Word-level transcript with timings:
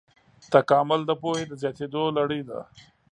تکامل 0.53 1.01
د 1.05 1.11
پوهې 1.21 1.43
د 1.47 1.53
زیاتېدو 1.61 2.03
لړۍ 2.17 2.41
ده. 2.49 2.59